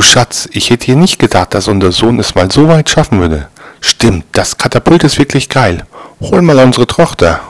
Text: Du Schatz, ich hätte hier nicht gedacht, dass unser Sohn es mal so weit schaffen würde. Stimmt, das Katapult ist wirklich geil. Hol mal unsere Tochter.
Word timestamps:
Du 0.00 0.06
Schatz, 0.06 0.48
ich 0.52 0.70
hätte 0.70 0.86
hier 0.86 0.96
nicht 0.96 1.18
gedacht, 1.18 1.52
dass 1.52 1.68
unser 1.68 1.92
Sohn 1.92 2.18
es 2.18 2.34
mal 2.34 2.50
so 2.50 2.68
weit 2.68 2.88
schaffen 2.88 3.20
würde. 3.20 3.48
Stimmt, 3.82 4.24
das 4.32 4.56
Katapult 4.56 5.04
ist 5.04 5.18
wirklich 5.18 5.50
geil. 5.50 5.84
Hol 6.22 6.40
mal 6.40 6.58
unsere 6.60 6.86
Tochter. 6.86 7.42